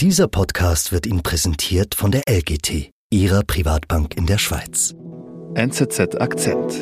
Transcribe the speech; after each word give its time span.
Dieser 0.00 0.28
Podcast 0.28 0.92
wird 0.92 1.06
Ihnen 1.06 1.22
präsentiert 1.22 1.94
von 1.94 2.10
der 2.10 2.24
LGT, 2.28 2.90
Ihrer 3.10 3.42
Privatbank 3.42 4.14
in 4.14 4.26
der 4.26 4.36
Schweiz. 4.36 4.94
NZZ 5.54 6.20
Akzent. 6.20 6.74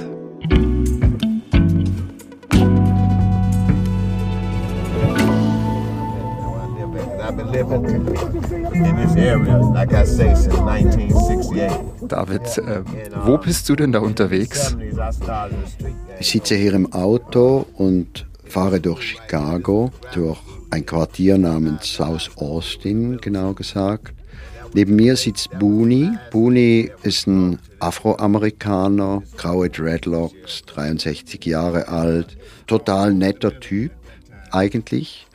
I've 7.20 7.36
been 7.36 7.52
living 7.52 7.84
in 7.84 8.96
this 8.96 9.14
area, 9.14 9.58
like 9.58 9.92
I 9.92 10.04
say, 10.04 10.34
since 10.34 10.58
1968. 10.58 12.08
David, 12.08 12.42
äh, 12.58 12.82
wo 13.24 13.38
bist 13.38 13.68
du 13.68 13.76
denn 13.76 13.92
da 13.92 14.00
unterwegs? 14.00 14.74
70s, 14.74 14.98
I 14.98 15.12
started 15.12 15.58
a 15.64 15.68
street 15.68 15.94
gang. 16.08 16.16
Ich 16.18 16.30
sitze 16.30 16.56
hier 16.56 16.74
im 16.74 16.92
Auto 16.92 17.64
und 17.74 18.26
fahre 18.44 18.80
durch 18.80 19.02
Chicago, 19.02 19.92
durch 20.12 20.40
ein 20.70 20.86
Quartier 20.86 21.38
namens 21.38 21.94
South 21.94 22.30
Austin, 22.36 23.18
genau 23.18 23.52
gesagt. 23.52 24.14
Neben 24.74 24.96
mir 24.96 25.16
sitzt 25.16 25.56
Booney. 25.58 26.10
Booney 26.32 26.90
ist 27.04 27.28
ein 27.28 27.60
Afroamerikaner, 27.78 29.22
graue 29.36 29.70
Dreadlocks, 29.70 30.62
63 30.66 31.44
Jahre 31.46 31.86
alt, 31.86 32.36
total 32.66 33.14
netter 33.14 33.60
Typ 33.60 33.92
eigentlich. 34.50 35.28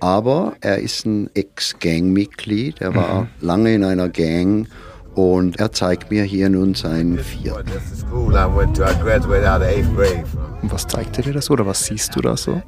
Aber 0.00 0.54
er 0.62 0.78
ist 0.78 1.04
ein 1.04 1.28
Ex-Gang-Mitglied, 1.34 2.80
er 2.80 2.94
war 2.94 3.28
lange 3.40 3.74
in 3.74 3.84
einer 3.84 4.08
Gang 4.08 4.66
und 5.14 5.60
er 5.60 5.72
zeigt 5.72 6.10
mir 6.10 6.24
hier 6.24 6.48
nun 6.48 6.74
sein 6.74 7.18
Viertel. 7.18 7.64
That's 7.64 7.90
the 7.90 8.06
school 8.06 8.34
I 8.34 8.46
went 8.46 8.76
to. 8.78 8.84
I 8.84 8.94
graduated 8.94 9.46
out 9.46 9.60
of 9.60 9.68
eighth 9.68 9.94
grade 9.94 10.24
from. 10.26 10.40
Und 10.62 10.72
was 10.72 10.86
zeigt 10.86 11.18
er 11.18 11.24
dir 11.24 11.34
das 11.34 11.50
oder 11.50 11.66
was 11.66 11.84
siehst 11.84 12.16
du 12.16 12.22
da 12.22 12.34
so? 12.36 12.62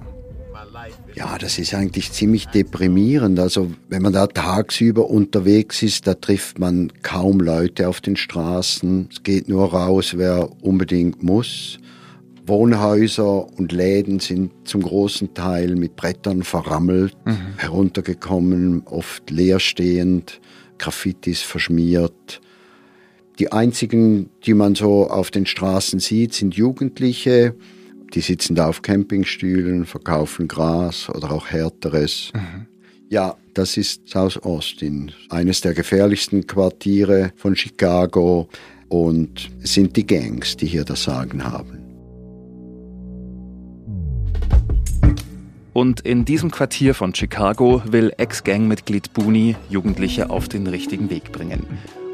Ja, 1.15 1.37
das 1.39 1.59
ist 1.59 1.75
eigentlich 1.75 2.12
ziemlich 2.12 2.47
deprimierend. 2.47 3.39
Also 3.39 3.71
wenn 3.89 4.02
man 4.02 4.12
da 4.12 4.27
tagsüber 4.27 5.11
unterwegs 5.11 5.83
ist, 5.83 6.07
da 6.07 6.15
trifft 6.15 6.59
man 6.59 6.93
kaum 7.02 7.41
Leute 7.41 7.88
auf 7.88 8.01
den 8.01 8.16
Straßen. 8.16 9.09
Es 9.13 9.23
geht 9.23 9.49
nur 9.49 9.73
raus, 9.73 10.15
wer 10.16 10.49
unbedingt 10.63 11.23
muss. 11.23 11.79
Wohnhäuser 12.46 13.46
und 13.59 13.73
Läden 13.73 14.19
sind 14.21 14.52
zum 14.65 14.82
großen 14.82 15.35
Teil 15.35 15.77
mit 15.77 15.95
Brettern 15.95 16.43
verrammelt, 16.43 17.16
heruntergekommen, 17.57 18.82
oft 18.87 19.30
leerstehend, 19.30 20.41
Graffitis 20.79 21.43
verschmiert. 21.43 22.41
Die 23.38 23.52
einzigen, 23.52 24.30
die 24.45 24.54
man 24.54 24.74
so 24.74 25.09
auf 25.09 25.30
den 25.30 25.47
Straßen 25.47 26.01
sieht, 26.01 26.35
sind 26.35 26.54
Jugendliche. 26.54 27.54
Die 28.15 28.21
sitzen 28.21 28.55
da 28.55 28.68
auf 28.68 28.82
Campingstühlen, 28.82 29.87
verkaufen 29.87 30.49
Gras 30.49 31.09
oder 31.09 31.30
auch 31.30 31.46
härteres. 31.46 32.30
Ja, 33.09 33.37
das 33.54 33.77
ist 33.77 34.09
South 34.09 34.38
Austin, 34.38 35.13
eines 35.30 35.60
der 35.60 35.74
gefährlichsten 35.74 36.46
Quartiere 36.46 37.32
von 37.37 37.57
Chicago 37.57 38.49
und 38.88 39.51
es 39.63 39.74
sind 39.74 39.96
die 39.96 40.07
Gangs, 40.07 40.57
die 40.57 40.66
hier 40.66 40.85
das 40.85 41.04
Sagen 41.04 41.45
haben. 41.45 41.79
Und 45.73 46.01
in 46.01 46.26
diesem 46.26 46.51
Quartier 46.51 46.95
von 46.95 47.15
Chicago 47.15 47.82
will 47.87 48.13
Ex-Gang-Mitglied 48.19 49.15
Booney 49.15 49.57
Jugendliche 49.71 50.29
auf 50.29 50.49
den 50.49 50.66
richtigen 50.66 51.09
Weg 51.09 51.32
bringen. 51.32 51.66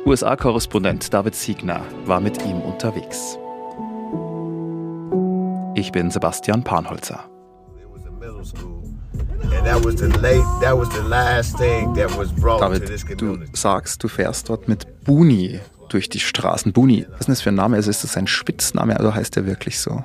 USA-Korrespondent 0.07 1.13
David 1.13 1.35
Siegner 1.35 1.85
war 2.07 2.21
mit 2.21 2.45
ihm 2.45 2.61
unterwegs. 2.61 3.37
Ich 5.79 5.93
bin 5.93 6.11
Sebastian 6.11 6.65
Panholzer. 6.65 7.21
David, 12.59 13.21
du 13.21 13.39
sagst, 13.53 14.03
du 14.03 14.09
fährst 14.09 14.49
dort 14.49 14.67
mit 14.67 15.05
Booney 15.05 15.61
durch 15.89 16.09
die 16.09 16.19
Straßen. 16.19 16.73
Booney, 16.73 17.07
was 17.09 17.21
ist 17.21 17.27
denn 17.29 17.33
das 17.33 17.43
für 17.43 17.51
ein 17.51 17.55
Name? 17.55 17.77
Also 17.77 17.91
ist 17.91 18.03
das 18.03 18.17
ein 18.17 18.27
Spitzname, 18.27 18.99
also 18.99 19.15
heißt 19.15 19.37
der 19.37 19.47
wirklich 19.47 19.79
so? 19.79 20.03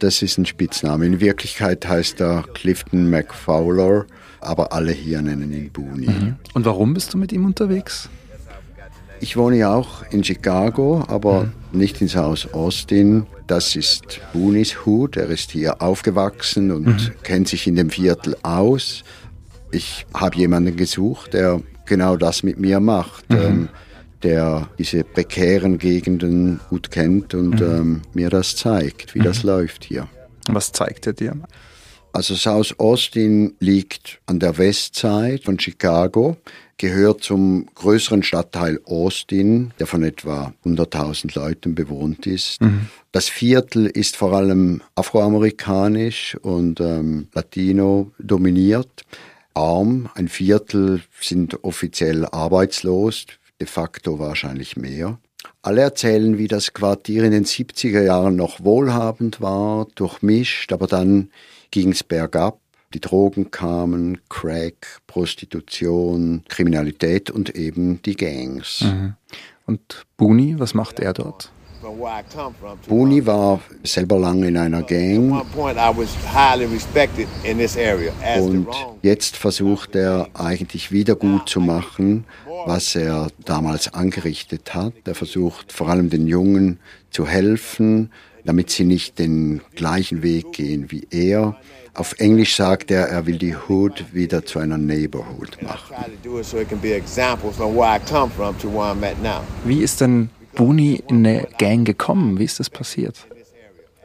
Das 0.00 0.20
ist 0.20 0.36
ein 0.36 0.46
Spitzname. 0.46 1.06
In 1.06 1.20
Wirklichkeit 1.20 1.86
heißt 1.86 2.20
er 2.20 2.42
Clifton 2.54 3.08
McFowler, 3.08 4.04
aber 4.40 4.72
alle 4.72 4.90
hier 4.90 5.22
nennen 5.22 5.52
ihn 5.52 5.70
Booney. 5.70 6.34
Und 6.54 6.64
warum 6.64 6.94
bist 6.94 7.14
du 7.14 7.18
mit 7.18 7.30
ihm 7.30 7.46
unterwegs? 7.46 8.10
Ich 9.20 9.36
wohne 9.36 9.58
ja 9.58 9.72
auch 9.72 10.02
in 10.10 10.24
Chicago, 10.24 11.04
aber 11.06 11.52
nicht 11.70 12.00
in 12.00 12.08
South 12.08 12.52
Austin. 12.52 13.28
Das 13.48 13.76
ist 13.76 14.20
Booneys 14.34 14.84
Hut. 14.84 15.16
Er 15.16 15.30
ist 15.30 15.50
hier 15.52 15.80
aufgewachsen 15.80 16.70
und 16.70 17.12
kennt 17.24 17.48
sich 17.48 17.66
in 17.66 17.76
dem 17.76 17.88
Viertel 17.88 18.36
aus. 18.42 19.04
Ich 19.70 20.06
habe 20.12 20.36
jemanden 20.36 20.76
gesucht, 20.76 21.32
der 21.32 21.62
genau 21.86 22.18
das 22.18 22.42
mit 22.42 22.60
mir 22.60 22.78
macht, 22.78 23.24
ähm, 23.30 23.70
der 24.22 24.68
diese 24.78 25.02
prekären 25.02 25.78
Gegenden 25.78 26.60
gut 26.68 26.90
kennt 26.90 27.34
und 27.34 27.62
ähm, 27.62 28.02
mir 28.12 28.28
das 28.28 28.54
zeigt, 28.54 29.14
wie 29.14 29.20
das 29.20 29.42
läuft 29.42 29.82
hier. 29.82 30.08
Was 30.48 30.70
zeigt 30.72 31.06
er 31.06 31.14
dir? 31.14 31.34
Also 32.12 32.34
South 32.34 32.78
Austin 32.78 33.54
liegt 33.60 34.20
an 34.26 34.40
der 34.40 34.58
Westside 34.58 35.40
von 35.44 35.58
Chicago, 35.58 36.36
gehört 36.78 37.22
zum 37.22 37.66
größeren 37.74 38.22
Stadtteil 38.22 38.80
Austin, 38.84 39.72
der 39.78 39.86
von 39.86 40.02
etwa 40.02 40.52
100.000 40.64 41.38
Leuten 41.38 41.74
bewohnt 41.74 42.26
ist. 42.26 42.60
Das 43.12 43.28
Viertel 43.28 43.86
ist 43.86 44.16
vor 44.16 44.32
allem 44.32 44.82
afroamerikanisch 44.94 46.36
und 46.42 46.80
ähm, 46.80 47.28
latino 47.34 48.12
dominiert. 48.18 49.04
Arm, 49.54 50.08
ein 50.14 50.28
Viertel 50.28 51.02
sind 51.20 51.64
offiziell 51.64 52.26
arbeitslos, 52.26 53.26
de 53.60 53.66
facto 53.66 54.18
wahrscheinlich 54.18 54.76
mehr. 54.76 55.18
Alle 55.62 55.82
erzählen, 55.82 56.38
wie 56.38 56.48
das 56.48 56.72
Quartier 56.72 57.24
in 57.24 57.32
den 57.32 57.44
70er 57.44 58.02
Jahren 58.02 58.36
noch 58.36 58.62
wohlhabend 58.62 59.40
war, 59.40 59.86
durchmischt, 59.96 60.72
aber 60.72 60.86
dann 60.86 61.30
ging 61.70 61.92
es 61.92 62.02
bergab. 62.02 62.58
Die 62.94 63.00
Drogen 63.00 63.50
kamen, 63.50 64.18
Crack, 64.30 65.00
Prostitution, 65.06 66.42
Kriminalität 66.48 67.30
und 67.30 67.54
eben 67.54 68.00
die 68.02 68.16
Gangs. 68.16 68.84
Und 69.66 70.06
Booney, 70.16 70.58
was 70.58 70.72
macht 70.72 70.98
er 70.98 71.12
dort? 71.12 71.52
From 71.80 72.00
where 72.00 72.10
I 72.10 72.22
come 72.34 72.54
from. 72.58 72.80
to 72.82 72.88
Buni 72.88 73.24
war 73.24 73.60
selber 73.84 74.18
lange 74.18 74.48
in 74.48 74.56
einer 74.56 74.82
Gang 74.82 75.30
one 75.30 75.44
point, 75.54 75.76
I 75.76 75.96
was 75.96 76.08
highly 76.34 76.64
respected 76.64 77.28
in 77.44 77.58
this 77.58 77.76
area 77.76 78.12
as 78.20 78.42
the 78.42 78.50
und 78.50 78.66
jetzt 79.02 79.36
versucht 79.36 79.94
er 79.94 80.28
eigentlich 80.34 80.90
wieder 80.90 81.14
gut 81.14 81.48
zu 81.48 81.60
machen, 81.60 82.24
was 82.66 82.96
er 82.96 83.28
damals 83.44 83.94
angerichtet 83.94 84.74
hat. 84.74 84.92
Er 85.04 85.14
versucht 85.14 85.72
vor 85.72 85.88
allem 85.88 86.10
den 86.10 86.26
Jungen 86.26 86.80
zu 87.10 87.28
helfen, 87.28 88.10
damit 88.48 88.70
sie 88.70 88.84
nicht 88.84 89.18
den 89.18 89.60
gleichen 89.76 90.22
Weg 90.22 90.52
gehen 90.52 90.90
wie 90.90 91.06
er. 91.10 91.54
Auf 91.92 92.14
Englisch 92.18 92.56
sagt 92.56 92.90
er, 92.90 93.06
er 93.06 93.26
will 93.26 93.36
die 93.36 93.54
Hood 93.54 94.06
wieder 94.14 94.42
zu 94.46 94.58
einer 94.58 94.78
Neighborhood 94.78 95.60
machen. 95.60 95.94
Try 95.94 96.04
to 96.04 96.30
do 96.30 96.38
it 96.38 96.46
so 96.46 96.56
it 96.56 96.66
can 96.70 96.80
be 96.80 96.94
an 96.94 97.00
example 97.02 97.52
from 97.52 97.76
where 97.76 97.94
I 97.94 97.98
come 97.98 98.30
from 98.30 98.58
to 98.60 98.68
where 98.72 98.90
I'm 98.90 99.04
at 99.04 99.22
now. 99.22 99.42
Wie 99.64 99.82
ist 99.82 100.00
denn 100.00 100.30
Booney 100.54 101.02
in 101.08 101.26
eine 101.26 101.46
Gang 101.58 101.84
gekommen? 101.84 102.38
Wie 102.38 102.44
ist 102.44 102.58
das 102.58 102.70
passiert? 102.70 103.26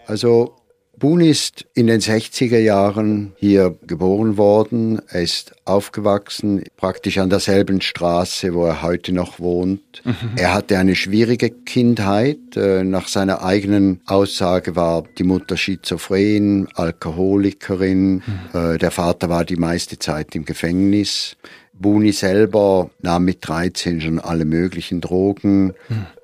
Also 0.08 0.54
Boone 1.03 1.28
ist 1.28 1.66
in 1.74 1.88
den 1.88 2.00
60er 2.00 2.59
Jahren 2.59 3.34
hier 3.36 3.75
geboren 3.86 4.38
worden. 4.38 5.02
Er 5.09 5.22
ist 5.22 5.53
aufgewachsen, 5.66 6.64
praktisch 6.78 7.18
an 7.18 7.30
derselben 7.30 7.81
Straße, 7.81 8.53
wo 8.53 8.64
er 8.66 8.81
heute 8.81 9.12
noch 9.12 9.38
wohnt. 9.38 10.02
Er 10.38 10.53
hatte 10.53 10.78
eine 10.78 10.96
schwierige 10.96 11.50
Kindheit. 11.50 12.38
Äh, 12.56 12.86
Nach 12.86 13.09
seiner 13.09 13.44
eigenen 13.44 14.00
Aussage 14.06 14.78
war 14.78 15.03
die 15.18 15.25
Mutter 15.25 15.58
schizophren, 15.58 16.69
Alkoholikerin. 16.74 18.24
Äh, 18.53 18.78
Der 18.78 18.92
Vater 18.92 19.28
war 19.28 19.44
die 19.44 19.58
meiste 19.58 20.00
Zeit 20.00 20.34
im 20.38 20.46
Gefängnis. 20.46 21.36
Booney 21.76 22.12
selber 22.12 22.92
nahm 23.02 23.26
mit 23.26 23.40
13 23.48 24.00
schon 24.00 24.20
alle 24.20 24.46
möglichen 24.46 25.02
Drogen. 25.02 25.74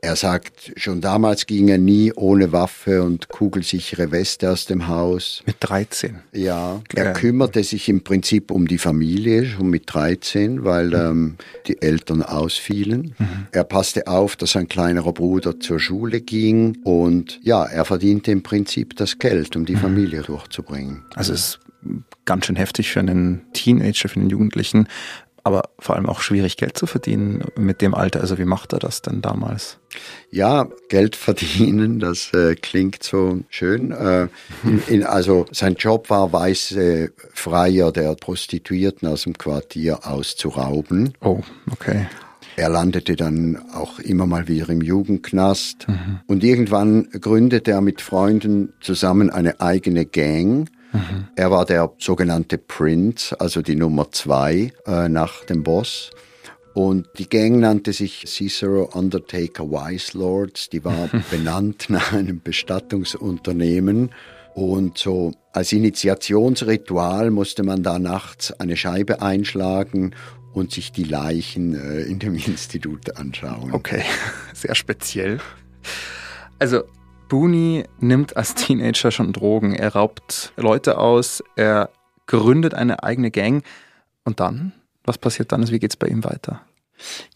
Er 0.02 0.16
sagt, 0.16 0.72
schon 0.78 1.02
damals 1.02 1.48
ging 1.48 1.68
er 1.70 1.78
nie 1.80 2.14
ohne 2.14 2.52
Waffe 2.52 3.04
und 3.04 3.28
kugelsichere 3.30 4.12
Weste 4.12 4.52
aus 4.52 4.66
dem 4.68 4.88
Haus. 4.88 5.42
Mit 5.46 5.58
13. 5.60 6.20
Ja, 6.34 6.82
er 6.96 7.06
Ja. 7.06 7.12
kümmerte 7.14 7.64
sich 7.64 7.90
im 7.90 8.04
Prinzip 8.04 8.52
um 8.52 8.68
die 8.68 8.78
Familie 8.78 9.46
schon 9.46 9.70
mit 9.70 9.84
13, 9.94 10.64
weil 10.64 10.94
ähm, 10.94 11.36
die 11.68 11.82
Eltern 11.82 12.22
ausfielen. 12.24 13.16
Er 13.52 13.64
passte 13.64 14.08
auf, 14.08 14.36
dass 14.36 14.52
sein 14.52 14.68
kleinerer 14.68 15.14
Bruder 15.14 15.60
zur 15.60 15.80
Schule 15.80 16.22
ging 16.22 16.78
und 16.84 17.40
ja, 17.44 17.66
er 17.66 17.86
verdiente 17.86 18.32
im 18.32 18.44
Prinzip 18.44 18.96
das 18.96 19.18
Geld, 19.20 19.56
um 19.56 19.66
die 19.66 19.76
Familie 19.76 20.22
durchzubringen. 20.22 21.04
Also 21.16 21.34
es 21.34 21.40
ist 21.40 21.60
ganz 22.26 22.46
schön 22.46 22.56
heftig 22.56 22.92
für 22.92 23.00
einen 23.00 23.42
Teenager, 23.54 24.08
für 24.10 24.20
einen 24.20 24.30
Jugendlichen. 24.30 24.88
Aber 25.50 25.70
vor 25.80 25.96
allem 25.96 26.06
auch 26.06 26.22
schwierig 26.22 26.58
Geld 26.58 26.78
zu 26.78 26.86
verdienen 26.86 27.44
mit 27.58 27.82
dem 27.82 27.96
Alter. 27.96 28.22
Also 28.22 28.38
wie 28.38 28.46
macht 28.46 28.72
er 28.74 28.80
das 28.80 29.02
denn 29.02 29.22
damals? 29.22 29.80
Ja, 30.30 30.68
Geld 30.90 31.16
verdienen, 31.16 32.00
das 32.00 32.32
äh, 32.34 32.54
klingt 32.56 33.02
so 33.02 33.40
schön. 33.50 33.92
Äh, 33.92 34.28
in, 34.64 34.84
in, 34.88 35.04
also 35.04 35.48
sein 35.52 35.74
Job 35.74 36.12
war, 36.12 36.32
weiße 36.32 37.12
Freier 37.34 37.92
der 37.92 38.14
Prostituierten 38.14 39.08
aus 39.08 39.24
dem 39.24 39.38
Quartier 39.38 40.06
auszurauben. 40.06 41.14
Oh, 41.22 41.42
okay. 41.72 42.06
Er 42.56 42.70
landete 42.70 43.16
dann 43.16 43.58
auch 43.74 44.00
immer 44.00 44.28
mal 44.28 44.48
wieder 44.48 44.70
im 44.70 44.82
Jugendknast. 44.82 45.88
Mhm. 45.88 46.20
Und 46.28 46.44
irgendwann 46.44 47.10
gründete 47.10 47.72
er 47.72 47.82
mit 47.82 48.02
Freunden 48.02 48.74
zusammen 48.82 49.32
eine 49.32 49.62
eigene 49.62 50.06
Gang. 50.06 50.70
Mhm. 50.92 51.28
Er 51.36 51.52
war 51.52 51.66
der 51.66 51.92
sogenannte 52.00 52.58
Prince, 52.58 53.40
also 53.40 53.62
die 53.62 53.76
Nummer 53.76 54.12
zwei 54.12 54.74
äh, 54.86 55.10
nach 55.10 55.44
dem 55.46 55.64
Boss. 55.64 56.12
Und 56.74 57.08
die 57.18 57.28
Gang 57.28 57.60
nannte 57.60 57.94
sich 57.94 58.26
Cicero 58.28 58.90
Undertaker 58.94 59.70
Wise 59.70 60.18
Lords. 60.18 60.70
Die 60.70 60.84
war 60.86 61.10
benannt 61.32 61.88
nach 61.90 62.14
einem 62.14 62.42
Bestattungsunternehmen. 62.42 64.12
Und 64.56 64.98
so 64.98 65.34
als 65.54 65.72
Initiationsritual 65.72 67.32
musste 67.32 67.64
man 67.64 67.84
da 67.84 68.00
nachts 68.00 68.52
eine 68.60 68.76
Scheibe 68.76 69.22
einschlagen 69.22 70.16
und 70.54 70.72
sich 70.72 70.92
die 70.92 71.04
Leichen 71.04 71.76
äh, 71.76 72.02
in 72.02 72.20
dem 72.20 72.36
Institut 72.46 73.16
anschauen. 73.18 73.74
Okay, 73.74 74.04
sehr 74.54 74.76
speziell. 74.76 75.40
Also 76.60 76.84
Booney 77.30 77.86
nimmt 78.00 78.36
als 78.36 78.56
Teenager 78.56 79.12
schon 79.12 79.32
Drogen. 79.32 79.74
Er 79.74 79.94
raubt 79.94 80.52
Leute 80.58 80.98
aus, 80.98 81.44
er 81.56 81.90
gründet 82.26 82.74
eine 82.74 83.04
eigene 83.04 83.32
Gang. 83.32 83.64
Und 84.26 84.40
dann? 84.40 84.74
Was 85.06 85.18
passiert 85.18 85.52
dann? 85.52 85.68
Wie 85.70 85.80
geht 85.80 85.92
es 85.92 85.98
bei 85.98 86.08
ihm 86.08 86.24
weiter? 86.24 86.62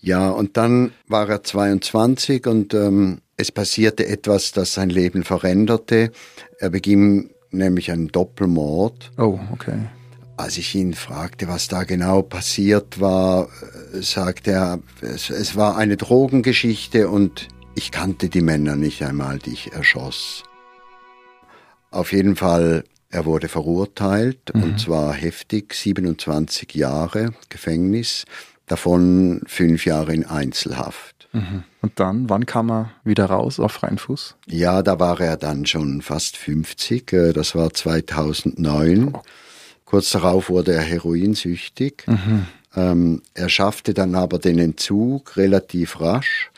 Ja, 0.02 0.30
und 0.30 0.58
dann 0.58 0.92
war 1.08 1.30
er 1.30 1.44
22 1.44 2.46
und 2.48 2.74
ähm, 2.74 3.22
es 3.38 3.52
passierte 3.52 4.06
etwas, 4.08 4.52
das 4.52 4.74
sein 4.74 4.90
Leben 4.90 5.24
veränderte. 5.24 6.12
Er 6.60 6.70
beging 6.70 7.32
nämlich 7.52 7.92
einen 7.92 8.10
Doppelmord. 8.10 9.12
Oh, 9.18 9.40
okay. 9.52 9.78
Als 10.36 10.58
ich 10.58 10.76
ihn 10.76 10.94
fragte, 10.94 11.48
was 11.48 11.68
da 11.68 11.84
genau 11.84 12.22
passiert 12.22 13.00
war, 13.00 13.48
äh, 13.94 14.02
sagte 14.02 14.52
er, 14.52 14.80
es, 15.02 15.30
es 15.30 15.56
war 15.56 15.78
eine 15.78 15.96
Drogengeschichte 15.96 17.10
und 17.10 17.48
ich 17.76 17.92
kannte 17.92 18.30
die 18.30 18.42
Männer 18.42 18.76
nicht 18.76 19.04
einmal, 19.04 19.40
die 19.40 19.52
ich 19.52 19.74
erschoss. 19.74 20.44
Auf 21.92 22.12
jeden 22.12 22.36
Fall, 22.36 22.84
er 23.10 23.26
wurde 23.26 23.48
verurteilt 23.48 24.54
mhm. 24.54 24.64
und 24.64 24.80
zwar 24.80 25.14
heftig, 25.14 25.74
27 25.74 26.74
Jahre 26.76 27.34
Gefängnis, 27.50 28.26
davon 28.68 29.42
fünf 29.46 29.86
Jahre 29.86 30.14
in 30.14 30.26
Einzelhaft. 30.26 31.30
Mhm. 31.32 31.64
Und 31.82 32.00
dann, 32.00 32.30
wann 32.30 32.46
kam 32.46 32.72
er 32.72 32.92
wieder 33.04 33.26
raus 33.26 33.60
auf 33.60 33.74
freien 33.74 33.98
Fuß? 33.98 34.36
Ja, 34.48 34.82
da 34.84 35.00
war 35.00 35.20
er 35.20 35.38
dann 35.38 35.66
schon 35.66 36.02
fast 36.02 36.38
50, 36.38 37.12
äh, 37.14 37.34
das 37.34 37.56
war 37.56 37.74
2009. 37.74 39.14
Oh. 39.14 39.22
Kurz 39.86 40.12
darauf 40.12 40.50
wurde 40.50 40.74
er 40.74 40.82
heroinsüchtig. 40.82 42.04
Mhm. 42.08 42.48
Ähm, 42.76 43.22
er 43.36 43.50
schaffte 43.50 43.94
dann 43.94 44.16
aber 44.16 44.40
den 44.40 44.58
Entzug 44.58 45.38
relativ 45.38 46.00
rasch 46.00 46.52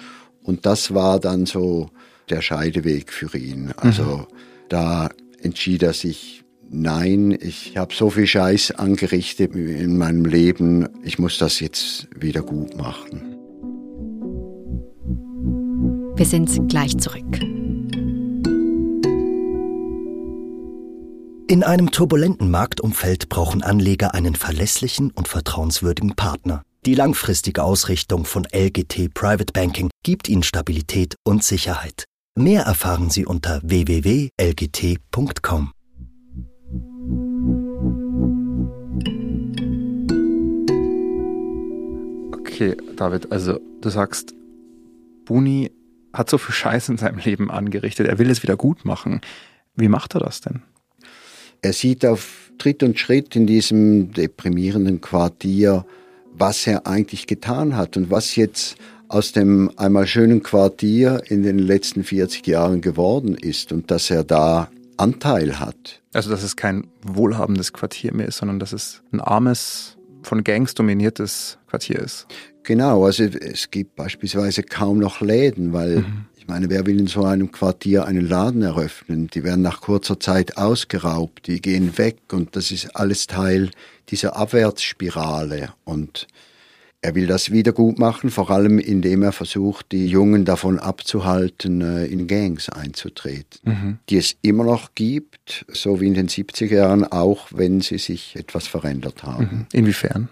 und 0.45 0.65
das 0.65 0.94
war 0.94 1.19
dann 1.19 1.45
so 1.45 1.89
der 2.30 2.42
Scheideweg 2.42 3.12
für 3.12 3.36
ihn. 3.38 3.74
Also 3.77 4.03
mhm. 4.03 4.25
da 4.69 5.09
entschied 5.42 5.83
er 5.83 5.94
sich, 5.94 6.44
nein, 6.69 7.38
ich 7.39 7.77
habe 7.77 7.94
so 7.94 8.09
viel 8.09 8.27
Scheiß 8.27 8.71
angerichtet 8.71 9.56
in 9.56 9.97
meinem 9.97 10.25
Leben, 10.25 10.88
ich 11.03 11.19
muss 11.19 11.38
das 11.38 11.59
jetzt 11.59 12.07
wieder 12.15 12.42
gut 12.42 12.77
machen. 12.77 13.31
Wir 16.15 16.25
sind 16.25 16.69
gleich 16.69 16.98
zurück. 16.98 17.39
In 21.48 21.63
einem 21.63 21.91
turbulenten 21.91 22.50
Marktumfeld 22.50 23.30
brauchen 23.30 23.62
Anleger 23.62 24.13
einen 24.13 24.36
verlässlichen 24.36 25.12
und 25.12 25.27
vertrauenswürdigen 25.27 26.15
Partner. 26.15 26.63
Die 26.86 26.94
langfristige 26.94 27.64
Ausrichtung 27.64 28.26
von 28.26 28.46
LGT 28.54 29.12
Private 29.12 29.52
Banking 29.52 29.90
gibt 30.04 30.30
Ihnen 30.30 30.44
Stabilität 30.44 31.16
und 31.24 31.44
Sicherheit. 31.44 32.06
Mehr 32.38 32.62
erfahren 32.62 33.10
Sie 33.10 33.26
unter 33.26 33.60
www.lgt.com. 33.64 35.72
Okay, 42.38 42.78
David, 42.96 43.32
also 43.32 43.60
du 43.82 43.90
sagst, 43.90 44.36
Buni 45.26 45.72
hat 46.14 46.30
so 46.30 46.38
viel 46.38 46.54
Scheiß 46.54 46.90
in 46.90 46.98
seinem 46.98 47.18
Leben 47.18 47.50
angerichtet, 47.50 48.08
er 48.08 48.20
will 48.20 48.30
es 48.30 48.44
wieder 48.44 48.58
gut 48.58 48.86
machen. 48.86 49.22
Wie 49.76 49.88
macht 49.88 50.14
er 50.14 50.20
das 50.20 50.42
denn? 50.42 50.62
Er 51.64 51.74
sieht 51.74 52.06
auf 52.06 52.52
Tritt 52.60 52.84
und 52.84 53.00
Schritt 53.00 53.36
in 53.36 53.48
diesem 53.48 54.14
deprimierenden 54.14 55.02
Quartier, 55.02 55.84
was 56.38 56.68
er 56.68 56.88
eigentlich 56.88 57.28
getan 57.28 57.76
hat 57.76 57.98
und 57.98 58.12
was 58.12 58.36
jetzt 58.36 58.76
aus 59.08 59.32
dem 59.32 59.72
einmal 59.78 60.08
schönen 60.08 60.44
Quartier 60.44 61.22
in 61.28 61.44
den 61.44 61.60
letzten 61.60 62.04
40 62.04 62.46
Jahren 62.48 62.82
geworden 62.82 63.36
ist 63.36 63.72
und 63.72 63.92
dass 63.92 64.10
er 64.10 64.24
da 64.24 64.70
Anteil 64.98 65.60
hat. 65.60 66.02
Also 66.14 66.30
dass 66.30 66.44
es 66.44 66.56
kein 66.56 66.88
wohlhabendes 67.04 67.74
Quartier 67.74 68.14
mehr 68.14 68.28
ist, 68.28 68.38
sondern 68.38 68.60
dass 68.60 68.74
es 68.74 69.04
ein 69.12 69.20
armes, 69.20 69.98
von 70.24 70.44
Gangs 70.44 70.74
dominiertes 70.74 71.60
Quartier 71.68 72.00
ist. 72.00 72.26
Genau, 72.64 73.06
also 73.06 73.24
es 73.24 73.70
gibt 73.70 73.96
beispielsweise 73.96 74.64
kaum 74.64 74.98
noch 74.98 75.22
Läden, 75.22 75.72
weil 75.72 75.98
mhm. 75.98 76.26
Ich 76.45 76.50
meine, 76.50 76.69
wer 76.69 76.86
will 76.86 77.00
in 77.00 77.07
so 77.07 77.24
einem 77.24 77.51
Quartier 77.51 78.06
einen 78.06 78.30
Laden 78.30 78.62
eröffnen? 78.62 79.31
Die 79.33 79.44
werden 79.44 79.63
nach 79.63 79.81
kurzer 79.81 80.19
Zeit 80.19 80.57
ausgeraubt, 80.57 81.47
die 81.47 81.59
gehen 81.59 81.97
weg 81.97 82.18
und 82.31 82.56
das 82.56 82.69
ist 82.69 82.95
alles 82.95 83.25
Teil 83.25 83.71
dieser 84.09 84.36
Abwärtsspirale. 84.36 85.74
Und 85.86 86.27
er 87.01 87.15
will 87.15 87.25
das 87.25 87.50
wieder 87.50 87.71
gut 87.71 87.97
machen, 87.97 88.30
vor 88.30 88.51
allem 88.51 88.77
indem 88.77 89.24
er 89.24 89.31
versucht, 89.31 89.92
die 89.92 90.06
Jungen 90.06 90.45
davon 90.45 90.77
abzuhalten, 90.77 91.81
äh, 91.81 92.06
in 92.06 92.27
Gangs 92.27 92.69
einzutreten, 92.69 93.62
mhm. 93.63 93.98
die 94.09 94.18
es 94.18 94.36
immer 94.44 94.65
noch 94.65 94.94
gibt, 94.94 95.65
so 95.69 96.00
wie 96.00 96.06
in 96.06 96.13
den 96.13 96.30
70er 96.30 96.75
Jahren, 96.75 97.06
auch 97.06 97.48
wenn 97.56 97.81
sie 97.81 97.98
sich 97.98 98.36
etwas 98.36 98.68
verändert 98.68 99.24
haben. 99.24 99.50
Mhm. 99.51 99.65
Inwiefern? 99.74 100.30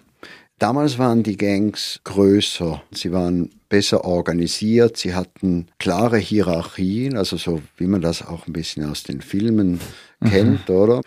Damals 0.60 1.00
waren 1.00 1.24
die 1.24 1.38
Gangs 1.38 2.00
größer, 2.04 2.84
sie 2.92 3.12
waren 3.12 3.50
besser 3.74 4.06
organisiert, 4.06 4.98
sie 4.98 5.16
hatten 5.16 5.66
klare 5.80 6.20
Hierarchien, 6.20 7.18
also 7.18 7.38
so 7.38 7.60
wie 7.78 7.88
man 7.88 8.02
das 8.02 8.22
auch 8.22 8.46
ein 8.46 8.54
bisschen 8.54 8.86
aus 8.86 9.02
den 9.02 9.20
Filmen 9.20 9.80
mhm. 10.20 10.30
kennt, 10.30 10.70
oder? 10.70 11.02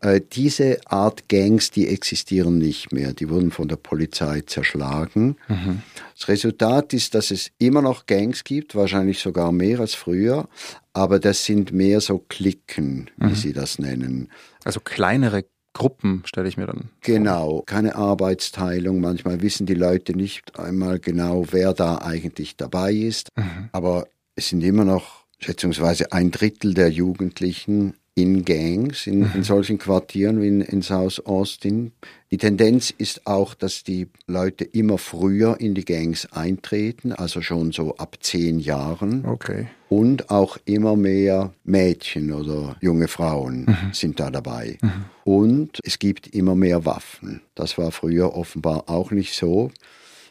Äh, 0.00 0.20
diese 0.30 0.78
Art 0.84 1.30
Gangs, 1.30 1.70
die 1.70 1.88
existieren 1.88 2.58
nicht 2.58 2.92
mehr. 2.92 3.14
Die 3.14 3.30
wurden 3.30 3.50
von 3.50 3.66
der 3.66 3.76
Polizei 3.76 4.42
zerschlagen. 4.42 5.36
Mhm. 5.48 5.80
Das 6.14 6.28
Resultat 6.28 6.92
ist, 6.92 7.14
dass 7.14 7.30
es 7.30 7.50
immer 7.56 7.80
noch 7.80 8.04
Gangs 8.04 8.44
gibt, 8.44 8.74
wahrscheinlich 8.74 9.18
sogar 9.18 9.50
mehr 9.50 9.80
als 9.80 9.94
früher, 9.94 10.50
aber 10.92 11.18
das 11.18 11.46
sind 11.46 11.72
mehr 11.72 12.02
so 12.02 12.18
Klicken, 12.18 13.10
wie 13.16 13.28
mhm. 13.28 13.34
sie 13.36 13.54
das 13.54 13.78
nennen. 13.78 14.28
Also 14.64 14.80
kleinere 14.80 15.46
Gruppen, 15.74 16.22
stelle 16.26 16.48
ich 16.48 16.56
mir 16.56 16.66
dann. 16.66 16.90
Genau, 17.00 17.62
keine 17.64 17.96
Arbeitsteilung. 17.96 19.00
Manchmal 19.00 19.40
wissen 19.40 19.66
die 19.66 19.74
Leute 19.74 20.14
nicht 20.14 20.58
einmal 20.58 20.98
genau, 20.98 21.46
wer 21.50 21.72
da 21.72 21.98
eigentlich 21.98 22.56
dabei 22.56 22.92
ist. 22.92 23.28
Mhm. 23.36 23.70
Aber 23.72 24.06
es 24.34 24.48
sind 24.48 24.62
immer 24.62 24.84
noch 24.84 25.24
schätzungsweise 25.38 26.12
ein 26.12 26.30
Drittel 26.30 26.74
der 26.74 26.90
Jugendlichen 26.90 27.94
in 28.14 28.44
Gangs, 28.44 29.06
in, 29.06 29.22
in 29.22 29.38
mhm. 29.38 29.44
solchen 29.44 29.78
Quartieren 29.78 30.42
wie 30.42 30.48
in, 30.48 30.60
in 30.60 30.82
South 30.82 31.24
Austin. 31.24 31.92
Die 32.30 32.36
Tendenz 32.36 32.90
ist 32.90 33.26
auch, 33.26 33.54
dass 33.54 33.84
die 33.84 34.08
Leute 34.26 34.64
immer 34.64 34.98
früher 34.98 35.58
in 35.60 35.74
die 35.74 35.84
Gangs 35.84 36.30
eintreten, 36.32 37.12
also 37.12 37.40
schon 37.40 37.72
so 37.72 37.96
ab 37.96 38.18
zehn 38.20 38.58
Jahren. 38.58 39.24
Okay. 39.24 39.68
Und 39.88 40.30
auch 40.30 40.58
immer 40.64 40.96
mehr 40.96 41.52
Mädchen 41.64 42.32
oder 42.32 42.76
junge 42.80 43.08
Frauen 43.08 43.64
mhm. 43.64 43.92
sind 43.92 44.20
da 44.20 44.30
dabei. 44.30 44.78
Mhm. 44.82 45.04
Und 45.24 45.78
es 45.82 45.98
gibt 45.98 46.26
immer 46.28 46.54
mehr 46.54 46.84
Waffen. 46.84 47.40
Das 47.54 47.78
war 47.78 47.92
früher 47.92 48.34
offenbar 48.34 48.88
auch 48.88 49.10
nicht 49.10 49.34
so. 49.34 49.70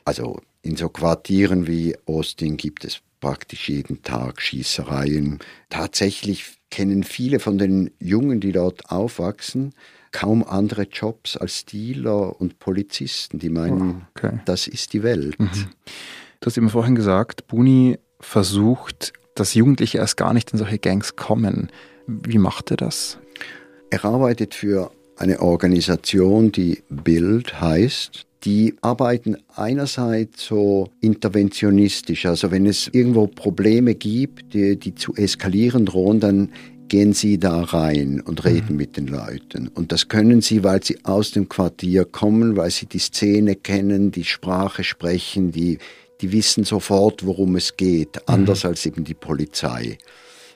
Also 0.06 0.40
in 0.62 0.76
so 0.76 0.90
Quartieren 0.90 1.68
wie 1.68 1.96
Austin 2.06 2.58
gibt 2.58 2.86
es 2.86 3.02
praktisch 3.20 3.70
jeden 3.70 4.02
Tag 4.04 4.42
Schießereien. 4.42 5.40
Tatsächlich 5.70 6.61
kennen 6.72 7.04
viele 7.04 7.40
von 7.40 7.58
den 7.58 7.92
Jungen, 8.00 8.40
die 8.40 8.52
dort 8.52 8.90
aufwachsen, 8.90 9.74
kaum 10.12 10.44
andere 10.44 10.84
Jobs 10.84 11.38
als 11.38 11.66
Dealer 11.66 12.40
und 12.42 12.58
Polizisten. 12.60 13.38
Die 13.38 13.50
meinen, 13.50 13.82
oh, 13.82 14.02
okay. 14.16 14.40
das 14.46 14.68
ist 14.68 14.94
die 14.94 15.04
Welt. 15.04 15.40
Mhm. 15.40 15.50
Du 16.40 16.48
hast 16.48 16.58
eben 16.58 16.70
vorhin 16.70 16.96
gesagt, 16.96 17.48
Buni 17.48 18.00
versucht, 18.20 19.14
dass 19.36 19.54
Jugendliche 19.54 20.00
erst 20.00 20.18
gar 20.18 20.34
nicht 20.34 20.52
in 20.52 20.58
solche 20.58 20.80
Gangs 20.80 21.16
kommen. 21.16 21.72
Wie 22.08 22.40
macht 22.40 22.72
er 22.72 22.78
das? 22.78 23.20
Er 23.90 24.06
arbeitet 24.06 24.56
für 24.56 24.92
eine 25.18 25.42
Organisation, 25.42 26.52
die 26.52 26.84
BILD 26.90 27.62
heißt. 27.62 28.26
Die 28.44 28.74
arbeiten 28.82 29.38
einerseits 29.56 30.46
so 30.46 30.90
interventionistisch, 31.00 32.26
also 32.26 32.50
wenn 32.50 32.66
es 32.66 32.88
irgendwo 32.92 33.28
Probleme 33.28 33.94
gibt, 33.94 34.54
die, 34.56 34.78
die 34.80 34.96
zu 34.96 35.14
eskalieren 35.14 35.86
drohen, 35.86 36.20
dann 36.20 36.50
gehen 36.88 37.14
Sie 37.14 37.38
da 37.38 37.62
rein 37.62 38.20
und 38.20 38.44
reden 38.44 38.72
mhm. 38.72 38.78
mit 38.78 38.98
den 38.98 39.08
Leuten. 39.08 39.70
Und 39.70 39.92
das 39.92 40.08
können 40.08 40.42
Sie, 40.42 40.64
weil 40.64 40.84
Sie 40.84 41.06
aus 41.06 41.32
dem 41.32 41.48
Quartier 41.48 42.04
kommen, 42.04 42.58
weil 42.58 42.72
Sie 42.72 42.88
die 42.88 43.00
Szene 43.00 43.56
kennen, 43.56 44.12
die 44.12 44.26
Sprache 44.26 44.84
sprechen, 44.84 45.52
die, 45.52 45.78
die 46.20 46.32
wissen 46.34 46.64
sofort, 46.64 47.26
worum 47.26 47.56
es 47.56 47.78
geht, 47.78 48.16
mhm. 48.16 48.22
anders 48.26 48.66
als 48.66 48.86
eben 48.86 49.04
die 49.04 49.14
Polizei. 49.14 50.00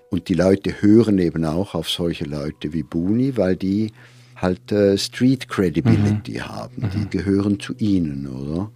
Und 0.10 0.28
die 0.28 0.34
Leute 0.34 0.82
hören 0.82 1.20
eben 1.20 1.46
auch 1.46 1.76
auf 1.76 1.90
solche 1.90 2.26
Leute 2.26 2.74
wie 2.74 2.84
Buni, 2.84 3.38
weil 3.38 3.56
die 3.56 3.92
halt 4.46 4.72
äh, 4.72 4.98
Street 4.98 5.50
Credibility 5.50 6.36
mhm. 6.36 6.48
haben. 6.48 6.90
Die 6.94 6.98
mhm. 7.00 7.10
gehören 7.10 7.60
zu 7.60 7.74
ihnen, 7.78 8.28
oder? 8.28 8.72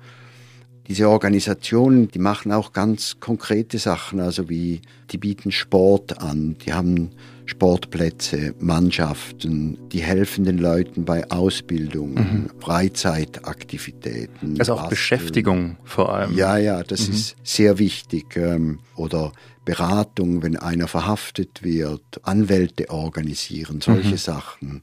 Diese 0.90 1.08
Organisationen, 1.08 2.10
die 2.10 2.18
machen 2.18 2.52
auch 2.52 2.74
ganz 2.74 3.20
konkrete 3.20 3.78
Sachen, 3.78 4.20
also 4.20 4.50
wie 4.50 4.82
die 5.12 5.20
bieten 5.20 5.52
Sport 5.52 6.20
an, 6.20 6.58
die 6.66 6.74
haben 6.74 7.12
Sportplätze, 7.46 8.56
Mannschaften, 8.60 9.78
die 9.90 10.02
helfen 10.02 10.46
den 10.46 10.58
Leuten 10.58 11.06
bei 11.06 11.30
Ausbildung, 11.30 12.16
mhm. 12.16 12.50
Freizeitaktivitäten. 12.60 14.56
Also 14.58 14.74
auch 14.74 14.78
Basteln. 14.78 14.90
Beschäftigung 14.90 15.78
vor 15.84 16.12
allem. 16.12 16.36
Ja, 16.36 16.58
ja, 16.58 16.82
das 16.82 17.08
mhm. 17.08 17.14
ist 17.14 17.36
sehr 17.44 17.78
wichtig. 17.78 18.36
Ähm, 18.36 18.80
oder 18.96 19.32
Beratung, 19.66 20.42
wenn 20.42 20.58
einer 20.58 20.88
verhaftet 20.88 21.62
wird, 21.62 22.02
Anwälte 22.24 22.90
organisieren, 22.90 23.82
solche 23.82 24.14
mhm. 24.14 24.18
Sachen 24.18 24.82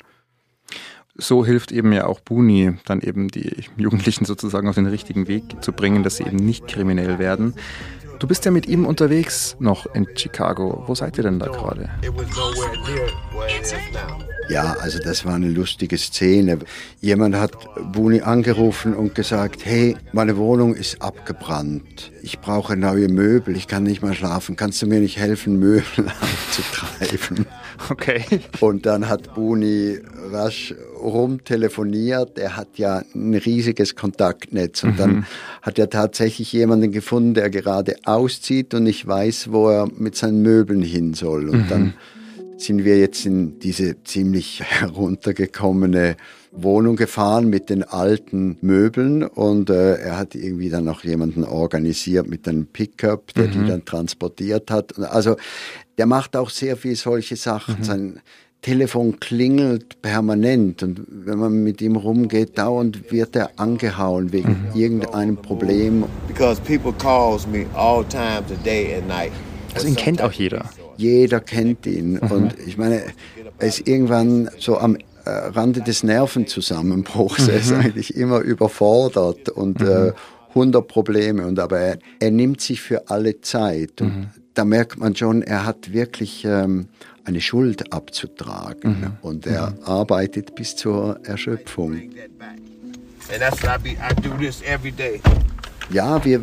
so 1.19 1.45
hilft 1.45 1.73
eben 1.73 1.93
ja 1.93 2.07
auch 2.07 2.21
Buni, 2.21 2.75
dann 2.85 3.01
eben 3.01 3.29
die 3.29 3.65
Jugendlichen 3.77 4.25
sozusagen 4.25 4.69
auf 4.69 4.75
den 4.75 4.87
richtigen 4.87 5.29
Weg 5.29 5.63
zu 5.63 5.73
bringen, 5.73 6.03
dass 6.03 6.17
sie 6.17 6.25
eben 6.25 6.37
nicht 6.37 6.69
kriminell 6.69 7.19
werden. 7.19 7.55
Du 8.19 8.27
bist 8.27 8.45
ja 8.45 8.51
mit 8.51 8.67
ihm 8.67 8.87
unterwegs 8.87 9.57
noch 9.59 9.87
in 9.95 10.07
Chicago. 10.17 10.85
Wo 10.87 10.95
seid 10.95 11.19
ihr 11.19 11.25
denn 11.25 11.39
da 11.39 11.47
gerade? 11.47 11.91
Ja, 14.49 14.77
also 14.81 15.01
das 15.01 15.25
war 15.25 15.35
eine 15.35 15.49
lustige 15.49 15.99
Szene. 15.99 16.59
Jemand 17.01 17.35
hat 17.35 17.53
Buni 17.93 18.21
angerufen 18.21 18.95
und 18.95 19.15
gesagt, 19.15 19.65
hey, 19.65 19.97
meine 20.13 20.37
Wohnung 20.37 20.75
ist 20.75 21.03
abgebrannt. 21.03 22.13
Ich 22.23 22.39
brauche 22.39 22.77
neue 22.77 23.09
Möbel. 23.09 23.57
Ich 23.57 23.67
kann 23.67 23.83
nicht 23.83 24.03
mehr 24.03 24.15
schlafen. 24.15 24.55
Kannst 24.55 24.81
du 24.83 24.87
mir 24.87 25.01
nicht 25.01 25.19
helfen, 25.19 25.59
Möbel 25.59 25.85
abzutreiben? 26.21 27.47
Okay. 27.91 28.25
Und 28.61 28.87
dann 28.87 29.09
hat 29.09 29.35
Buni 29.35 29.99
rasch 30.31 30.75
rumtelefoniert. 31.03 32.39
Er 32.39 32.57
hat 32.57 32.79
ja 32.79 33.03
ein 33.15 33.35
riesiges 33.35 33.97
Kontaktnetz. 33.97 34.85
Und 34.85 34.93
mhm. 34.93 34.97
dann 34.97 35.27
hat 35.63 35.79
er 35.79 35.91
tatsächlich 35.91 36.53
jemanden 36.53 36.93
gefunden, 36.93 37.35
der 37.35 37.51
gerade 37.51 37.97
auszieht 38.05 38.75
und 38.75 38.85
nicht 38.85 39.07
weiß, 39.07 39.51
wo 39.51 39.71
er 39.71 39.89
mit 39.99 40.15
seinen 40.15 40.43
Möbeln 40.43 40.83
hin 40.83 41.15
soll. 41.15 41.49
Und 41.49 41.65
mhm. 41.65 41.69
dann 41.69 41.95
sind 42.59 42.85
wir 42.85 42.99
jetzt 42.99 43.27
in 43.27 43.59
diese 43.59 44.03
ziemlich 44.03 44.63
heruntergekommene 44.65 46.17
Wohnung 46.53 46.97
gefahren 46.97 47.49
mit 47.49 47.69
den 47.69 47.83
alten 47.83 48.57
Möbeln 48.63 49.23
und 49.23 49.69
äh, 49.69 49.97
er 49.97 50.17
hat 50.17 50.35
irgendwie 50.35 50.71
dann 50.71 50.85
noch 50.85 51.05
jemanden 51.05 51.45
organisiert 51.45 52.29
mit 52.29 52.49
einem 52.49 52.67
Pickup, 52.67 53.35
der 53.35 53.49
mhm. 53.49 53.53
die 53.53 53.69
dann 53.69 53.85
transportiert 53.85 54.71
hat. 54.71 54.99
Also 54.99 55.37
der 55.99 56.07
macht 56.07 56.37
auch 56.37 56.51
sehr 56.51 56.77
viel 56.77 56.97
solche 56.97 57.37
Sachen. 57.37 57.79
Mhm. 57.81 57.85
Sein 57.85 58.21
Telefon 58.63 59.21
klingelt 59.21 60.01
permanent 60.03 60.83
und 60.83 61.03
wenn 61.09 61.39
man 61.39 61.63
mit 61.63 61.81
ihm 61.83 61.95
rumgeht, 61.95 62.59
dauernd 62.59 63.13
wird 63.13 63.37
er 63.37 63.51
angehauen 63.57 64.33
wegen 64.33 64.71
mhm. 64.73 64.81
irgendeinem 64.81 65.37
Problem. 65.37 66.05
Because 66.27 66.61
people 66.63 66.93
calls 66.99 67.47
me 67.47 67.67
all 67.75 68.03
times 68.05 68.51
a 68.51 68.65
day 68.65 68.95
and 68.95 69.07
night. 69.07 69.33
Also 69.77 69.89
ihn 69.89 69.97
kennt 69.97 70.23
auch 70.23 70.33
jeder. 70.33 70.71
Jeder 70.97 71.41
kennt 71.41 71.87
ihn 71.87 72.15
mhm. 72.15 72.31
und 72.31 72.55
ich 72.67 72.79
meine, 72.79 73.03
er 73.59 73.69
ist 73.69 73.87
irgendwann 73.87 74.51
so 74.59 74.79
am 74.79 74.97
äh, 75.25 75.31
Rande 75.31 75.81
des 75.83 76.03
Nervenzusammenbruchs. 76.03 77.47
Mhm. 77.47 77.51
Er 77.51 77.57
ist 77.57 77.71
mhm. 77.71 77.81
eigentlich 77.81 78.17
immer 78.17 78.41
überfordert 78.41 79.49
und 79.49 79.81
mhm. 79.81 79.87
äh, 79.87 80.13
100 80.51 80.87
Probleme 80.89 81.47
und 81.47 81.59
aber 81.59 81.79
er, 81.79 81.99
er, 82.19 82.31
nimmt 82.31 82.61
sich 82.63 82.81
für 82.81 83.11
alle 83.11 83.41
Zeit 83.43 84.01
und 84.01 84.17
mhm. 84.17 84.27
da 84.55 84.65
merkt 84.65 84.99
man 84.99 85.15
schon, 85.15 85.43
er 85.43 85.67
hat 85.67 85.93
wirklich 85.93 86.47
ähm, 86.47 86.89
eine 87.25 87.41
Schuld 87.41 87.93
abzutragen 87.93 89.01
mhm. 89.01 89.13
und 89.21 89.47
er 89.47 89.71
mhm. 89.71 89.85
arbeitet 89.85 90.55
bis 90.55 90.77
zur 90.77 91.19
Erschöpfung. 91.25 92.01
Ja, 95.91 96.25
wir 96.25 96.41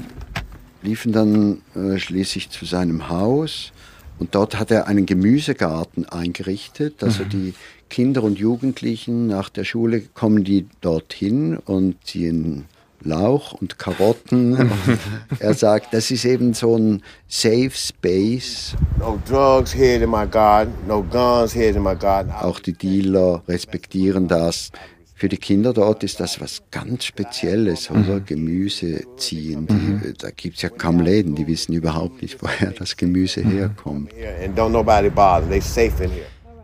liefen 0.84 1.12
dann 1.12 1.62
äh, 1.76 1.98
schließlich 1.98 2.50
zu 2.50 2.66
seinem 2.66 3.10
Haus 3.10 3.72
und 4.20 4.36
dort 4.36 4.60
hat 4.60 4.72
er 4.72 4.88
einen 4.88 5.06
Gemüsegarten 5.06 6.08
eingerichtet. 6.08 7.04
Also 7.04 7.24
mhm. 7.24 7.30
die 7.30 7.54
Kinder 7.90 8.24
und 8.24 8.40
Jugendlichen 8.40 9.28
nach 9.28 9.50
der 9.50 9.64
Schule 9.64 10.02
kommen 10.14 10.44
die 10.44 10.68
dorthin 10.82 11.58
und 11.58 11.96
ziehen 12.06 12.66
Lauch 13.04 13.54
und 13.54 13.78
Karotten. 13.78 14.72
er 15.40 15.54
sagt, 15.54 15.94
das 15.94 16.10
ist 16.10 16.26
eben 16.26 16.54
so 16.54 16.78
ein 16.78 17.04
Safe 17.28 17.72
Space. 17.72 18.76
No 18.98 19.20
drugs 19.28 19.74
here 19.74 20.02
in 20.02 20.10
my 20.10 20.26
garden, 20.26 20.74
no 20.88 21.04
guns 21.04 21.54
here 21.54 21.76
in 21.76 21.84
my 21.84 21.96
garden. 21.96 22.32
Auch 22.32 22.60
die 22.60 22.74
Dealer 22.74 23.44
respektieren 23.48 24.28
das. 24.28 24.72
Für 25.24 25.30
die 25.30 25.38
Kinder 25.38 25.72
dort 25.72 26.04
ist 26.04 26.20
das 26.20 26.42
was 26.42 26.64
ganz 26.70 27.06
Spezielles, 27.06 27.90
oder? 27.90 28.16
Mhm. 28.16 28.26
Gemüse 28.26 29.06
ziehen. 29.16 29.68
Die, 29.68 29.74
mhm. 29.74 30.14
Da 30.18 30.32
gibt 30.32 30.58
es 30.58 30.64
ja 30.64 30.68
kaum 30.68 31.00
Läden, 31.00 31.34
die 31.34 31.48
wissen 31.48 31.72
überhaupt 31.72 32.22
nicht, 32.22 32.44
woher 32.44 32.72
das 32.72 32.98
Gemüse 32.98 33.40
mhm. 33.40 33.52
herkommt. 33.52 34.12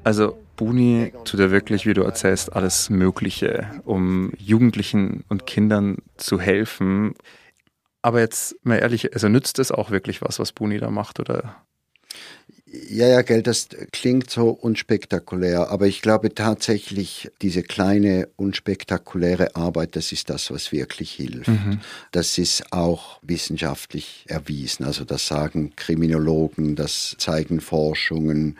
Also 0.03 0.37
Buni 0.57 1.13
tut 1.23 1.39
er 1.39 1.51
wirklich, 1.51 1.85
wie 1.85 1.93
du 1.93 2.01
erzählst, 2.01 2.51
alles 2.51 2.89
Mögliche, 2.89 3.65
um 3.85 4.33
Jugendlichen 4.37 5.23
und 5.29 5.45
Kindern 5.45 5.99
zu 6.17 6.41
helfen. 6.41 7.13
Aber 8.01 8.19
jetzt 8.19 8.57
mal 8.63 8.79
ehrlich, 8.79 9.13
also 9.13 9.29
nützt 9.29 9.57
es 9.59 9.71
auch 9.71 9.89
wirklich 9.89 10.21
was, 10.21 10.37
was 10.37 10.51
Buni 10.51 10.79
da 10.79 10.89
macht, 10.89 11.21
oder? 11.21 11.55
Ja, 12.71 13.07
ja, 13.07 13.21
gell, 13.23 13.41
das 13.41 13.69
klingt 13.91 14.29
so 14.29 14.49
unspektakulär, 14.49 15.69
aber 15.69 15.87
ich 15.87 16.01
glaube 16.01 16.35
tatsächlich, 16.35 17.31
diese 17.41 17.63
kleine, 17.63 18.27
unspektakuläre 18.35 19.55
Arbeit, 19.55 19.95
das 19.95 20.11
ist 20.11 20.29
das, 20.29 20.51
was 20.51 20.71
wirklich 20.71 21.11
hilft. 21.11 21.47
Mhm. 21.47 21.79
Das 22.11 22.37
ist 22.37 22.71
auch 22.71 23.19
wissenschaftlich 23.23 24.25
erwiesen. 24.27 24.85
Also 24.85 25.03
das 25.03 25.25
sagen 25.25 25.73
Kriminologen, 25.75 26.75
das 26.75 27.15
zeigen 27.17 27.59
Forschungen. 27.59 28.57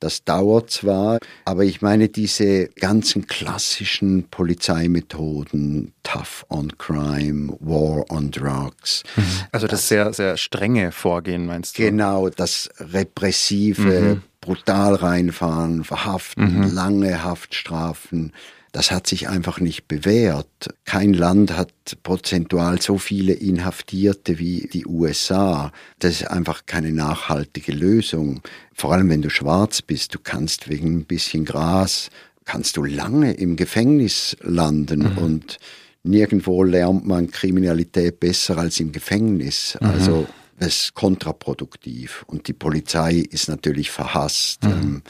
Das 0.00 0.24
dauert 0.24 0.70
zwar, 0.70 1.18
aber 1.44 1.64
ich 1.64 1.82
meine, 1.82 2.08
diese 2.08 2.68
ganzen 2.68 3.26
klassischen 3.26 4.24
Polizeimethoden, 4.30 5.92
Tough 6.02 6.46
on 6.48 6.76
Crime, 6.78 7.54
War 7.60 8.10
on 8.10 8.30
Drugs. 8.30 9.02
Mhm. 9.16 9.22
Also 9.52 9.66
das, 9.66 9.80
das 9.80 9.88
sehr, 9.88 10.12
sehr 10.14 10.36
strenge 10.38 10.90
Vorgehen, 10.90 11.44
meinst 11.44 11.78
du? 11.78 11.82
Genau, 11.82 12.30
das 12.30 12.70
repressive, 12.78 14.00
mhm. 14.00 14.22
brutal 14.40 14.94
reinfahren, 14.94 15.84
verhaften, 15.84 16.60
mhm. 16.60 16.74
lange 16.74 17.22
Haftstrafen 17.22 18.32
das 18.72 18.90
hat 18.90 19.06
sich 19.06 19.28
einfach 19.28 19.58
nicht 19.60 19.88
bewährt. 19.88 20.46
Kein 20.84 21.12
Land 21.12 21.56
hat 21.56 21.72
prozentual 22.02 22.80
so 22.80 22.98
viele 22.98 23.32
Inhaftierte 23.32 24.38
wie 24.38 24.68
die 24.72 24.86
USA. 24.86 25.72
Das 25.98 26.20
ist 26.20 26.30
einfach 26.30 26.66
keine 26.66 26.92
nachhaltige 26.92 27.72
Lösung. 27.72 28.42
Vor 28.72 28.92
allem 28.92 29.08
wenn 29.08 29.22
du 29.22 29.30
schwarz 29.30 29.82
bist, 29.82 30.14
du 30.14 30.18
kannst 30.22 30.68
wegen 30.68 30.98
ein 30.98 31.04
bisschen 31.04 31.44
Gras, 31.44 32.10
kannst 32.44 32.76
du 32.76 32.84
lange 32.84 33.32
im 33.32 33.56
Gefängnis 33.56 34.36
landen 34.40 35.00
mhm. 35.00 35.18
und 35.18 35.58
nirgendwo 36.02 36.62
lernt 36.62 37.06
man 37.06 37.30
Kriminalität 37.30 38.20
besser 38.20 38.58
als 38.58 38.78
im 38.80 38.92
Gefängnis. 38.92 39.76
Mhm. 39.80 39.86
Also 39.88 40.26
das 40.58 40.82
ist 40.82 40.94
kontraproduktiv 40.94 42.24
und 42.26 42.46
die 42.46 42.52
Polizei 42.52 43.14
ist 43.14 43.48
natürlich 43.48 43.90
verhasst. 43.90 44.62
Mhm. 44.64 44.70
Ähm, 44.70 45.02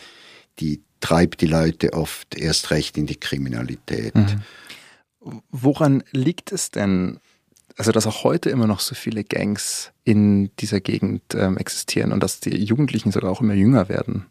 die 0.61 0.83
treibt 1.01 1.41
die 1.41 1.47
Leute 1.47 1.93
oft 1.93 2.37
erst 2.37 2.71
recht 2.71 2.97
in 2.97 3.07
die 3.07 3.17
Kriminalität. 3.17 4.15
Mhm. 4.15 4.43
Woran 5.51 6.03
liegt 6.13 6.53
es 6.53 6.71
denn, 6.71 7.19
also 7.77 7.93
dass 7.93 8.07
auch 8.07 8.25
heute 8.25 8.51
immer 8.51 8.67
noch 8.67 8.81
so 8.81 8.95
viele 8.95 9.25
Gangs 9.25 9.93
in 10.05 10.51
dieser 10.57 10.81
Gegend 10.81 11.23
ähm, 11.35 11.57
existieren 11.59 12.13
und 12.13 12.23
dass 12.23 12.41
die 12.41 12.57
Jugendlichen 12.57 13.13
sogar 13.13 13.31
auch 13.31 13.41
immer 13.41 13.55
jünger 13.55 13.89
werden? 13.89 14.27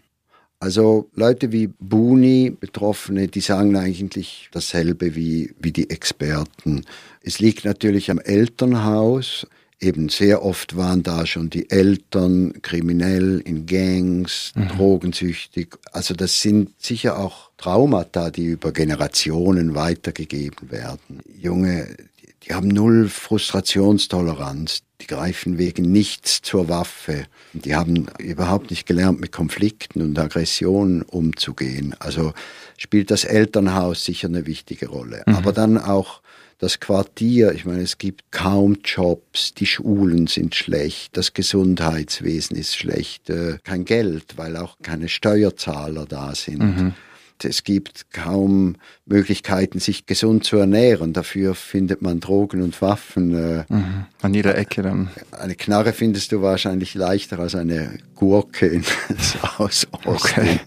Also 0.62 1.10
Leute 1.14 1.54
wie 1.54 1.68
Buni, 1.68 2.50
Betroffene, 2.50 3.28
die 3.30 3.40
sagen 3.40 3.78
eigentlich 3.78 4.50
dasselbe 4.52 5.16
wie, 5.16 5.56
wie 5.58 5.72
die 5.72 5.90
Experten. 5.90 6.84
Es 7.22 7.40
liegt 7.40 7.64
natürlich 7.64 8.12
am 8.12 8.20
Elternhaus 8.20 9.48
eben 9.82 10.10
sehr 10.10 10.44
oft 10.44 10.76
waren 10.76 11.04
da 11.04 11.26
schon 11.26 11.50
die 11.50 11.70
Eltern 11.70 12.54
kriminell 12.62 13.40
in 13.40 13.66
Gangs, 13.66 14.52
mhm. 14.56 14.68
drogensüchtig. 14.70 15.78
Also 15.92 16.14
das 16.14 16.42
sind 16.42 16.72
sicher 16.82 17.18
auch 17.18 17.50
Traumata, 17.58 18.30
die 18.30 18.46
über 18.46 18.72
Generationen 18.72 19.76
weitergegeben 19.76 20.72
werden. 20.72 21.22
Junge, 21.40 21.96
die 22.44 22.54
haben 22.54 22.68
null 22.68 23.10
Frustrationstoleranz. 23.10 24.82
Die 25.02 25.08
greifen 25.08 25.58
wegen 25.58 25.92
nichts 25.92 26.42
zur 26.42 26.68
Waffe. 26.68 27.26
Die 27.54 27.76
haben 27.76 28.08
überhaupt 28.18 28.70
nicht 28.70 28.86
gelernt, 28.86 29.22
mit 29.22 29.32
Konflikten 29.32 30.02
und 30.02 30.20
Aggressionen 30.20 31.04
umzugehen. 31.04 31.96
Also 32.00 32.34
spielt 32.78 33.12
das 33.12 33.24
Elternhaus 33.24 34.04
sicher 34.04 34.28
eine 34.28 34.46
wichtige 34.46 34.88
Rolle. 34.88 35.24
Mhm. 35.26 35.36
Aber 35.36 35.54
dann 35.54 35.78
auch 35.78 36.22
das 36.60 36.82
Quartier, 36.82 37.54
ich 37.54 37.66
meine, 37.66 37.82
es 37.82 37.98
gibt 37.98 38.32
kaum 38.32 38.78
Jobs, 38.84 39.54
die 39.54 39.66
Schulen 39.66 40.28
sind 40.28 40.56
schlecht, 40.56 41.16
das 41.16 41.34
Gesundheitswesen 41.34 42.58
ist 42.58 42.76
schlecht, 42.76 43.30
äh, 43.30 43.58
kein 43.64 43.86
Geld, 43.86 44.38
weil 44.38 44.58
auch 44.58 44.76
keine 44.84 45.08
Steuerzahler 45.08 46.06
da 46.06 46.36
sind. 46.36 46.60
Mhm. 46.60 46.94
Es 47.42 47.64
gibt 47.64 48.12
kaum 48.12 48.76
Möglichkeiten, 49.06 49.80
sich 49.80 50.06
gesund 50.06 50.44
zu 50.44 50.58
ernähren. 50.58 51.14
Dafür 51.14 51.56
findet 51.56 52.02
man 52.02 52.20
Drogen 52.20 52.62
und 52.62 52.82
Waffen. 52.82 53.34
Äh, 53.34 53.64
mhm. 53.70 54.06
An 54.22 54.34
jeder 54.34 54.58
Ecke 54.58 54.82
dann. 54.82 55.10
Eine 55.32 55.56
Knarre 55.56 55.94
findest 55.94 56.34
du 56.34 56.42
wahrscheinlich 56.42 56.96
leichter 56.96 57.40
als 57.40 57.56
eine 57.56 58.00
Gurke 58.16 58.68
in 58.68 58.84
aus 59.58 59.88
Okay. 60.04 60.60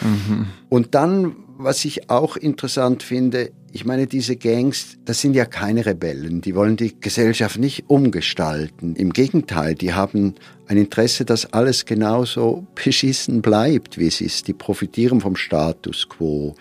Mhm. 0.00 0.46
Und 0.68 0.96
dann, 0.96 1.36
was 1.56 1.84
ich 1.84 2.10
auch 2.10 2.36
interessant 2.36 3.04
finde, 3.04 3.52
ich 3.72 3.84
meine, 3.84 4.06
diese 4.06 4.36
Gangs, 4.36 4.96
das 5.04 5.20
sind 5.20 5.34
ja 5.34 5.44
keine 5.44 5.84
Rebellen, 5.84 6.40
die 6.40 6.54
wollen 6.54 6.76
die 6.76 6.94
Gesellschaft 6.98 7.58
nicht 7.58 7.84
umgestalten. 7.88 8.96
Im 8.96 9.12
Gegenteil, 9.12 9.74
die 9.74 9.92
haben 9.92 10.34
ein 10.66 10.76
Interesse, 10.76 11.24
dass 11.24 11.52
alles 11.52 11.84
genauso 11.84 12.66
beschissen 12.74 13.42
bleibt, 13.42 13.98
wie 13.98 14.06
es 14.06 14.20
ist. 14.20 14.48
Die 14.48 14.52
profitieren 14.54 15.20
vom 15.20 15.36
Status 15.36 16.08
quo. 16.08 16.54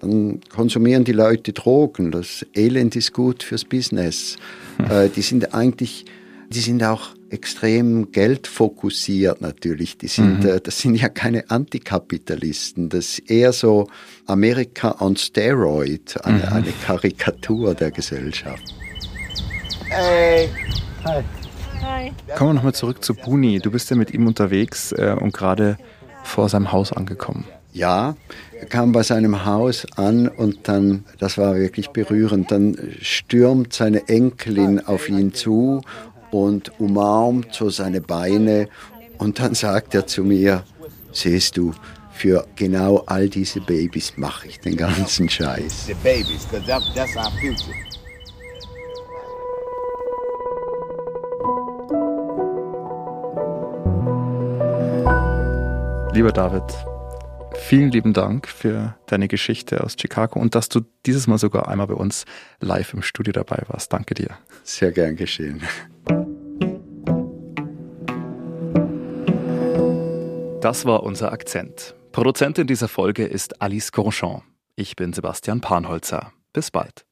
Dann 0.00 0.40
konsumieren 0.48 1.04
die 1.04 1.12
Leute 1.12 1.52
Drogen, 1.52 2.10
das 2.10 2.46
Elend 2.54 2.94
ist 2.94 3.12
gut 3.12 3.42
fürs 3.42 3.64
Business. 3.64 4.36
Hm. 4.78 5.10
die 5.16 5.22
sind 5.22 5.54
eigentlich 5.54 6.04
die 6.54 6.60
sind 6.60 6.84
auch 6.84 7.08
extrem 7.30 8.12
geldfokussiert 8.12 9.40
natürlich. 9.40 9.98
Die 9.98 10.06
sind, 10.06 10.44
mhm. 10.44 10.48
äh, 10.48 10.60
das 10.60 10.78
sind 10.78 10.94
ja 10.94 11.08
keine 11.08 11.50
Antikapitalisten. 11.50 12.88
Das 12.88 13.18
ist 13.18 13.30
eher 13.30 13.52
so 13.52 13.88
Amerika 14.26 14.96
on 15.00 15.16
Steroid, 15.16 16.16
eine, 16.24 16.38
mhm. 16.38 16.52
eine 16.52 16.72
Karikatur 16.86 17.74
der 17.74 17.90
Gesellschaft. 17.90 18.62
Hey. 19.88 20.48
Hi. 21.04 21.22
Hi. 21.82 22.12
Kommen 22.36 22.50
wir 22.50 22.54
nochmal 22.54 22.74
zurück 22.74 23.04
zu 23.04 23.14
Buni. 23.14 23.58
Du 23.58 23.70
bist 23.70 23.90
ja 23.90 23.96
mit 23.96 24.12
ihm 24.12 24.26
unterwegs 24.26 24.92
äh, 24.92 25.16
und 25.20 25.34
gerade 25.34 25.76
vor 26.22 26.48
seinem 26.48 26.72
Haus 26.72 26.92
angekommen. 26.92 27.44
Ja, 27.72 28.16
er 28.58 28.66
kam 28.66 28.92
bei 28.92 29.02
seinem 29.02 29.44
Haus 29.44 29.84
an 29.96 30.28
und 30.28 30.68
dann, 30.68 31.04
das 31.18 31.36
war 31.38 31.56
wirklich 31.56 31.90
berührend, 31.90 32.52
dann 32.52 32.78
stürmt 33.00 33.72
seine 33.72 34.08
Enkelin 34.08 34.78
auf 34.78 35.08
ihn 35.08 35.34
zu 35.34 35.82
und 36.34 36.72
umarmt 36.80 37.54
so 37.54 37.70
seine 37.70 38.00
Beine 38.00 38.68
und 39.18 39.38
dann 39.38 39.54
sagt 39.54 39.94
er 39.94 40.04
zu 40.04 40.24
mir, 40.24 40.64
siehst 41.12 41.56
du, 41.56 41.72
für 42.12 42.44
genau 42.56 43.04
all 43.06 43.28
diese 43.28 43.60
Babys 43.60 44.14
mache 44.16 44.48
ich 44.48 44.58
den 44.58 44.76
ganzen 44.76 45.28
Scheiß. 45.28 45.90
Lieber 56.12 56.32
David, 56.32 56.62
vielen 57.54 57.90
lieben 57.92 58.12
Dank 58.12 58.48
für 58.48 58.96
deine 59.06 59.28
Geschichte 59.28 59.84
aus 59.84 59.94
Chicago 60.00 60.40
und 60.40 60.56
dass 60.56 60.68
du 60.68 60.80
dieses 61.06 61.28
Mal 61.28 61.38
sogar 61.38 61.68
einmal 61.68 61.86
bei 61.86 61.94
uns 61.94 62.24
live 62.60 62.92
im 62.92 63.02
Studio 63.02 63.32
dabei 63.32 63.62
warst. 63.68 63.92
Danke 63.92 64.14
dir. 64.14 64.30
Sehr 64.64 64.90
gern 64.90 65.14
geschehen. 65.14 65.62
Das 70.60 70.86
war 70.86 71.02
unser 71.02 71.30
Akzent. 71.30 71.94
Produzentin 72.12 72.66
dieser 72.66 72.88
Folge 72.88 73.26
ist 73.26 73.60
Alice 73.60 73.92
Grandchamp. 73.92 74.44
Ich 74.76 74.96
bin 74.96 75.12
Sebastian 75.12 75.60
Panholzer. 75.60 76.32
Bis 76.54 76.70
bald. 76.70 77.04